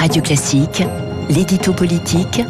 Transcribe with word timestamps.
Radio 0.00 0.22
Classique, 0.22 0.82
l'édito 1.28 1.74
politique 1.74 2.40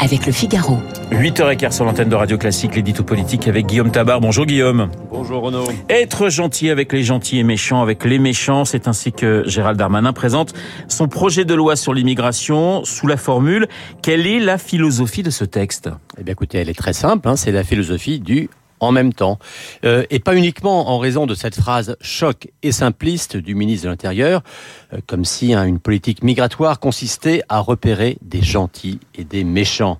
avec 0.00 0.24
le 0.24 0.32
Figaro. 0.32 0.78
8h15 1.10 1.72
sur 1.72 1.84
l'antenne 1.84 2.08
de 2.08 2.14
Radio 2.14 2.38
Classique, 2.38 2.74
l'édito 2.74 3.04
politique 3.04 3.46
avec 3.46 3.66
Guillaume 3.66 3.90
Tabar. 3.90 4.22
Bonjour 4.22 4.46
Guillaume. 4.46 4.88
Bonjour 5.10 5.42
Renaud. 5.42 5.66
Être 5.90 6.30
gentil 6.30 6.70
avec 6.70 6.94
les 6.94 7.02
gentils 7.02 7.38
et 7.38 7.42
méchants 7.42 7.82
avec 7.82 8.06
les 8.06 8.18
méchants, 8.18 8.64
c'est 8.64 8.88
ainsi 8.88 9.12
que 9.12 9.42
Gérald 9.46 9.78
Darmanin 9.78 10.14
présente 10.14 10.54
son 10.88 11.06
projet 11.06 11.44
de 11.44 11.52
loi 11.52 11.76
sur 11.76 11.92
l'immigration 11.92 12.86
sous 12.86 13.06
la 13.06 13.18
formule 13.18 13.68
quelle 14.00 14.26
est 14.26 14.40
la 14.40 14.56
philosophie 14.56 15.22
de 15.22 15.28
ce 15.28 15.44
texte? 15.44 15.90
Eh 16.18 16.22
bien 16.22 16.32
écoutez, 16.32 16.56
elle 16.56 16.70
est 16.70 16.78
très 16.78 16.94
simple, 16.94 17.28
hein, 17.28 17.36
c'est 17.36 17.52
la 17.52 17.64
philosophie 17.64 18.18
du 18.18 18.48
en 18.86 18.92
même 18.92 19.12
temps. 19.12 19.38
Euh, 19.84 20.04
et 20.10 20.18
pas 20.18 20.36
uniquement 20.36 20.90
en 20.90 20.98
raison 20.98 21.26
de 21.26 21.34
cette 21.34 21.54
phrase 21.54 21.96
choc 22.00 22.48
et 22.62 22.72
simpliste 22.72 23.36
du 23.36 23.54
ministre 23.54 23.84
de 23.84 23.90
l'Intérieur, 23.90 24.42
euh, 24.92 24.98
comme 25.06 25.24
si 25.24 25.54
hein, 25.54 25.64
une 25.64 25.80
politique 25.80 26.22
migratoire 26.22 26.80
consistait 26.80 27.42
à 27.48 27.60
repérer 27.60 28.18
des 28.22 28.42
gentils 28.42 29.00
et 29.14 29.24
des 29.24 29.44
méchants. 29.44 29.98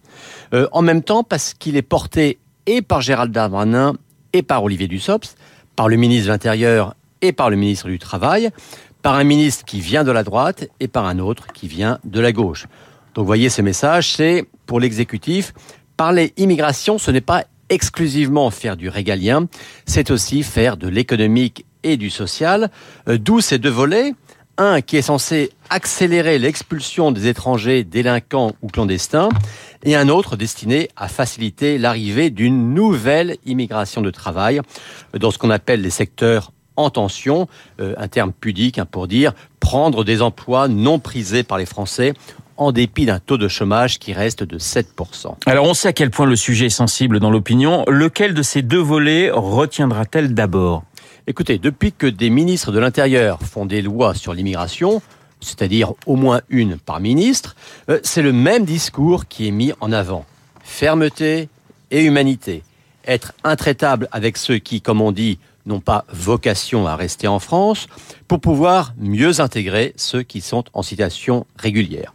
Euh, 0.53 0.69
en 0.73 0.83
même 0.83 1.03
temps 1.03 1.25
parce 1.25 1.55
qu'il 1.55 1.77
est 1.77 1.83
porté 1.83 2.39
et 2.67 2.83
par 2.83 3.01
Gérald 3.01 3.33
Darmanin 3.33 3.95
et 4.33 4.43
par 4.43 4.63
Olivier 4.65 4.89
Dussopt, 4.89 5.37
par 5.77 5.89
le 5.89 5.97
ministre 5.97 6.27
de 6.27 6.33
l'Intérieur 6.33 6.95
et 7.23 7.33
par 7.33 7.51
le 7.51 7.57
ministre 7.57 7.89
du 7.89 7.99
Travail, 7.99 8.51
par 9.03 9.15
un 9.17 9.25
ministre 9.25 9.65
qui 9.65 9.81
vient 9.81 10.05
de 10.05 10.11
la 10.11 10.25
droite 10.25 10.69
et 10.81 10.89
par 10.89 11.07
un 11.07 11.19
autre 11.19 11.49
qui 11.53 11.69
vient 11.69 11.99
de 12.05 12.21
la 12.21 12.33
gauche. 12.33 12.67
Donc 13.15 13.27
voyez, 13.27 13.49
ce 13.49 13.63
message, 13.63 14.13
c'est 14.13 14.45
pour 14.67 14.81
l'exécutif, 14.81 15.53
parler 15.97 16.33
immigration, 16.37 16.99
ce 16.99 17.11
n'est 17.11 17.21
pas 17.21 17.45
exclusivement 17.75 18.51
faire 18.51 18.77
du 18.77 18.89
régalien, 18.89 19.49
c'est 19.85 20.11
aussi 20.11 20.43
faire 20.43 20.77
de 20.77 20.89
l'économique 20.89 21.67
et 21.83 21.97
du 21.97 22.09
social, 22.09 22.71
euh, 23.09 23.19
d'où 23.19 23.41
ces 23.41 23.59
deux 23.59 23.71
volets. 23.71 24.15
Un 24.57 24.83
qui 24.83 24.97
est 24.97 25.03
censé 25.03 25.51
accélérer 25.69 26.39
l'expulsion 26.39 27.11
des 27.11 27.27
étrangers 27.27 27.83
délinquants 27.83 28.53
ou 28.63 28.69
clandestins, 28.69 29.29
et 29.83 29.97
un 29.97 30.09
autre 30.09 30.37
destiné 30.37 30.89
à 30.95 31.09
faciliter 31.09 31.77
l'arrivée 31.77 32.31
d'une 32.31 32.73
nouvelle 32.73 33.37
immigration 33.45 34.01
de 34.01 34.11
travail 34.11 34.61
dans 35.13 35.33
ce 35.33 35.39
qu'on 35.39 35.51
appelle 35.51 35.83
les 35.83 35.91
secteurs 35.91 36.53
en 36.77 36.91
tension, 36.91 37.49
euh, 37.81 37.95
un 37.97 38.07
terme 38.07 38.33
pudique 38.33 38.79
hein, 38.79 38.87
pour 38.87 39.09
dire 39.09 39.33
prendre 39.59 40.05
des 40.05 40.23
emplois 40.23 40.69
non 40.69 41.01
prisés 41.01 41.43
par 41.43 41.59
les 41.59 41.67
Français 41.67 42.15
en 42.57 42.73
dépit 42.73 43.07
d'un 43.07 43.19
taux 43.19 43.39
de 43.39 43.49
chômage 43.49 43.99
qui 43.99 44.13
reste 44.13 44.43
de 44.43 44.59
7%. 44.59 45.35
Alors 45.47 45.67
on 45.67 45.75
sait 45.75 45.89
à 45.89 45.93
quel 45.93 46.11
point 46.11 46.27
le 46.27 46.37
sujet 46.37 46.67
est 46.67 46.71
sensible 46.71 47.21
dans 47.21 47.31
l'opinion. 47.31 47.85
Lequel 47.89 48.35
de 48.35 48.43
ces 48.43 48.63
deux 48.63 48.81
volets 48.81 49.31
retiendra-t-elle 49.31 50.35
d'abord? 50.35 50.85
Écoutez, 51.27 51.59
depuis 51.59 51.93
que 51.93 52.07
des 52.07 52.31
ministres 52.31 52.71
de 52.71 52.79
l'Intérieur 52.79 53.41
font 53.41 53.67
des 53.67 53.83
lois 53.83 54.15
sur 54.15 54.35
l'immigration, 54.35 55.01
c'est-à-dire 55.41 55.93
au 56.07 56.17
moins 56.17 56.41
une 56.49 56.77
par 56.77 57.01
ministre, 57.01 57.57
euh, 57.89 57.99
c'est 58.03 58.23
le 58.23 58.33
même 58.33 58.65
discours 58.65 59.27
qui 59.27 59.49
est 59.49 59.53
mis 59.53 59.73
en 59.81 59.93
avant. 59.93 60.25
Fermeté 60.63 61.49
et 61.91 62.03
humanité. 62.03 62.63
Être 63.07 63.33
intraitable 63.45 64.09
avec 64.13 64.37
ceux 64.37 64.59
qui, 64.59 64.81
comme 64.81 65.01
on 65.01 65.13
dit, 65.13 65.39
n'ont 65.67 65.81
pas 65.81 66.05
vocation 66.13 66.87
à 66.87 66.97
rester 66.97 67.27
en 67.27 67.39
France 67.39 67.87
pour 68.29 68.41
pouvoir 68.41 68.95
mieux 68.99 69.41
intégrer 69.41 69.95
ceux 69.97 70.23
qui 70.23 70.41
sont 70.41 70.65
en 70.73 70.83
situation 70.83 71.47
régulière. 71.57 72.13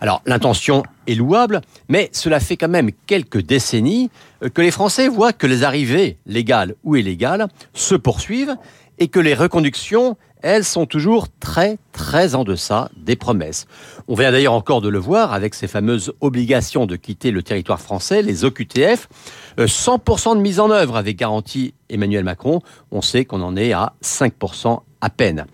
Alors 0.00 0.22
l'intention 0.26 0.82
est 1.06 1.14
louable, 1.14 1.62
mais 1.88 2.10
cela 2.12 2.40
fait 2.40 2.56
quand 2.56 2.68
même 2.68 2.90
quelques 3.06 3.40
décennies 3.40 4.10
euh, 4.42 4.48
que 4.48 4.60
les 4.60 4.70
Français 4.70 5.08
voient 5.08 5.32
que 5.32 5.46
les 5.46 5.64
arrivées, 5.64 6.18
légales 6.26 6.74
ou 6.84 6.96
illégales, 6.96 7.48
se 7.72 7.94
poursuivent 7.94 8.56
et 9.00 9.08
que 9.08 9.18
les 9.18 9.34
reconductions, 9.34 10.16
elles, 10.42 10.64
sont 10.64 10.86
toujours 10.86 11.26
très, 11.40 11.78
très 11.92 12.34
en 12.34 12.44
deçà 12.44 12.90
des 12.96 13.16
promesses. 13.16 13.66
On 14.08 14.14
vient 14.14 14.30
d'ailleurs 14.30 14.52
encore 14.52 14.82
de 14.82 14.88
le 14.88 14.98
voir 14.98 15.32
avec 15.32 15.54
ces 15.54 15.66
fameuses 15.66 16.12
obligations 16.20 16.86
de 16.86 16.96
quitter 16.96 17.30
le 17.30 17.42
territoire 17.42 17.80
français, 17.80 18.22
les 18.22 18.44
OQTF. 18.44 19.08
100% 19.58 20.30
euh, 20.30 20.34
de 20.36 20.40
mise 20.40 20.60
en 20.60 20.70
œuvre 20.70 20.96
avec 20.96 21.16
garantie 21.16 21.74
Emmanuel 21.88 22.24
Macron. 22.24 22.60
On 22.90 23.00
sait 23.00 23.24
qu'on 23.24 23.42
en 23.42 23.56
est 23.56 23.72
à 23.72 23.94
5% 24.02 24.80
à 25.00 25.10
peine. 25.10 25.46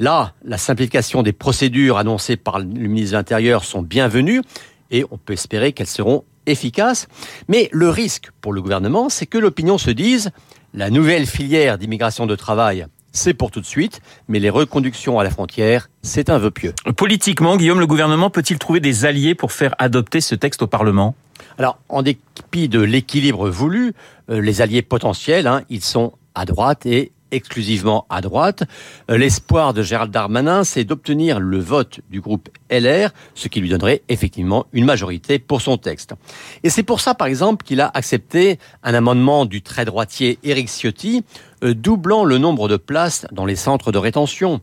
Là, 0.00 0.34
la 0.44 0.58
simplification 0.58 1.22
des 1.22 1.32
procédures 1.32 1.96
annoncées 1.96 2.36
par 2.36 2.58
le 2.58 2.64
ministre 2.64 3.12
de 3.12 3.16
l'Intérieur 3.16 3.64
sont 3.64 3.82
bienvenues 3.82 4.42
et 4.90 5.04
on 5.10 5.18
peut 5.18 5.34
espérer 5.34 5.72
qu'elles 5.72 5.86
seront 5.86 6.24
efficaces. 6.46 7.06
Mais 7.48 7.68
le 7.72 7.88
risque 7.90 8.30
pour 8.40 8.52
le 8.52 8.62
gouvernement, 8.62 9.08
c'est 9.08 9.26
que 9.26 9.38
l'opinion 9.38 9.78
se 9.78 9.90
dise 9.90 10.30
la 10.74 10.90
nouvelle 10.90 11.26
filière 11.26 11.78
d'immigration 11.78 12.26
de 12.26 12.36
travail, 12.36 12.86
c'est 13.12 13.34
pour 13.34 13.50
tout 13.50 13.60
de 13.60 13.66
suite, 13.66 14.00
mais 14.28 14.38
les 14.38 14.50
reconductions 14.50 15.18
à 15.18 15.24
la 15.24 15.30
frontière, 15.30 15.90
c'est 16.02 16.30
un 16.30 16.38
vœu 16.38 16.50
pieux. 16.50 16.74
Politiquement, 16.96 17.56
Guillaume, 17.56 17.80
le 17.80 17.86
gouvernement 17.86 18.30
peut-il 18.30 18.58
trouver 18.58 18.80
des 18.80 19.04
alliés 19.04 19.34
pour 19.34 19.52
faire 19.52 19.74
adopter 19.78 20.20
ce 20.20 20.34
texte 20.34 20.62
au 20.62 20.66
Parlement? 20.66 21.14
Alors, 21.58 21.78
en 21.88 22.02
dépit 22.02 22.68
de 22.68 22.80
l'équilibre 22.80 23.50
voulu, 23.50 23.94
euh, 24.30 24.40
les 24.40 24.60
alliés 24.60 24.82
potentiels, 24.82 25.46
hein, 25.46 25.62
ils 25.68 25.82
sont 25.82 26.12
à 26.34 26.44
droite 26.44 26.86
et 26.86 27.12
exclusivement 27.30 28.06
à 28.08 28.20
droite. 28.20 28.64
Euh, 29.10 29.18
l'espoir 29.18 29.74
de 29.74 29.82
Gérald 29.82 30.10
Darmanin, 30.10 30.64
c'est 30.64 30.84
d'obtenir 30.84 31.40
le 31.40 31.58
vote 31.58 32.00
du 32.10 32.20
groupe 32.20 32.48
LR, 32.70 33.10
ce 33.34 33.48
qui 33.48 33.60
lui 33.60 33.68
donnerait 33.68 34.02
effectivement 34.08 34.66
une 34.72 34.84
majorité 34.84 35.38
pour 35.38 35.60
son 35.60 35.76
texte. 35.76 36.14
Et 36.62 36.70
c'est 36.70 36.82
pour 36.82 37.00
ça, 37.00 37.14
par 37.14 37.26
exemple, 37.26 37.64
qu'il 37.64 37.80
a 37.80 37.90
accepté 37.92 38.58
un 38.82 38.94
amendement 38.94 39.46
du 39.46 39.62
très 39.62 39.84
droitier 39.84 40.38
Éric 40.42 40.68
Ciotti, 40.68 41.24
euh, 41.62 41.74
doublant 41.74 42.24
le 42.24 42.38
nombre 42.38 42.68
de 42.68 42.76
places 42.76 43.26
dans 43.32 43.46
les 43.46 43.56
centres 43.56 43.92
de 43.92 43.98
rétention. 43.98 44.60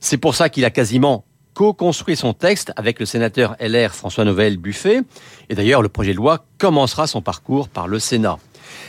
C'est 0.00 0.18
pour 0.18 0.34
ça 0.34 0.48
qu'il 0.48 0.64
a 0.64 0.70
quasiment 0.70 1.24
co-construit 1.58 2.16
son 2.16 2.34
texte 2.34 2.72
avec 2.76 3.00
le 3.00 3.06
sénateur 3.06 3.56
LR 3.58 3.92
François 3.92 4.24
Noël 4.24 4.58
Buffet. 4.58 5.00
Et 5.48 5.56
d'ailleurs, 5.56 5.82
le 5.82 5.88
projet 5.88 6.12
de 6.12 6.16
loi 6.16 6.44
commencera 6.56 7.08
son 7.08 7.20
parcours 7.20 7.68
par 7.68 7.88
le 7.88 7.98
Sénat. 7.98 8.38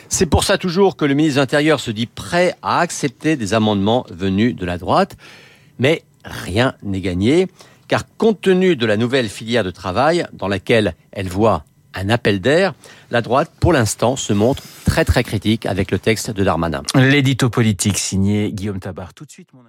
C'est 0.10 0.26
pour 0.26 0.44
ça 0.44 0.58
toujours 0.58 0.96
que 0.96 1.06
le 1.06 1.14
ministre 1.14 1.36
de 1.36 1.42
l'Intérieur 1.42 1.80
se 1.80 1.92
dit 1.92 2.06
prêt 2.06 2.56
à 2.62 2.80
accepter 2.80 3.36
des 3.36 3.54
amendements 3.54 4.06
venus 4.10 4.56
de 4.56 4.66
la 4.66 4.78
droite. 4.78 5.18
Mais 5.78 6.04
rien 6.26 6.76
n'est 6.84 7.02
gagné, 7.02 7.48
car 7.88 8.04
compte 8.18 8.42
tenu 8.42 8.76
de 8.76 8.86
la 8.86 8.98
nouvelle 8.98 9.30
filière 9.30 9.64
de 9.64 9.72
travail 9.72 10.26
dans 10.34 10.48
laquelle 10.48 10.96
elle 11.12 11.28
voit 11.28 11.64
un 11.94 12.10
appel 12.10 12.40
d'air, 12.40 12.74
la 13.12 13.22
droite, 13.22 13.52
pour 13.60 13.74
l'instant, 13.74 14.16
se 14.16 14.34
montre 14.34 14.64
très 14.86 15.06
très 15.06 15.24
critique 15.24 15.66
avec 15.66 15.92
le 15.92 16.00
texte 16.00 16.32
de 16.32 16.44
Darmanin. 16.44 16.84
L'édito 16.96 17.50
politique 17.50 17.98
signé 17.98 18.52
Guillaume 18.52 18.80
Tabar. 18.80 19.14
Tout 19.14 19.26
de 19.26 19.32
suite, 19.32 19.50
mon. 19.54 19.62